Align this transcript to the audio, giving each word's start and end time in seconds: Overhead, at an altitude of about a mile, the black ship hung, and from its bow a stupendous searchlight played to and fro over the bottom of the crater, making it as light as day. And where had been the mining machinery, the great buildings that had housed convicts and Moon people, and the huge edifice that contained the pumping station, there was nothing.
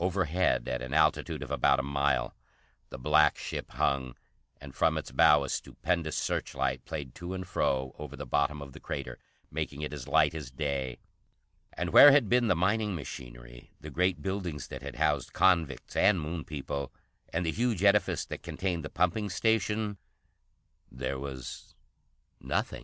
Overhead, 0.00 0.66
at 0.66 0.82
an 0.82 0.92
altitude 0.92 1.44
of 1.44 1.50
about 1.52 1.78
a 1.78 1.84
mile, 1.84 2.34
the 2.88 2.98
black 2.98 3.38
ship 3.38 3.70
hung, 3.70 4.16
and 4.60 4.74
from 4.74 4.98
its 4.98 5.12
bow 5.12 5.44
a 5.44 5.48
stupendous 5.48 6.16
searchlight 6.16 6.84
played 6.84 7.14
to 7.14 7.34
and 7.34 7.46
fro 7.46 7.94
over 7.96 8.16
the 8.16 8.26
bottom 8.26 8.60
of 8.62 8.72
the 8.72 8.80
crater, 8.80 9.16
making 9.48 9.80
it 9.82 9.92
as 9.92 10.08
light 10.08 10.34
as 10.34 10.50
day. 10.50 10.98
And 11.74 11.90
where 11.90 12.10
had 12.10 12.28
been 12.28 12.48
the 12.48 12.56
mining 12.56 12.96
machinery, 12.96 13.70
the 13.80 13.90
great 13.90 14.20
buildings 14.20 14.66
that 14.66 14.82
had 14.82 14.96
housed 14.96 15.32
convicts 15.34 15.94
and 15.94 16.20
Moon 16.20 16.42
people, 16.42 16.92
and 17.32 17.46
the 17.46 17.52
huge 17.52 17.84
edifice 17.84 18.24
that 18.26 18.42
contained 18.42 18.84
the 18.84 18.90
pumping 18.90 19.30
station, 19.30 19.98
there 20.90 21.16
was 21.16 21.76
nothing. 22.40 22.78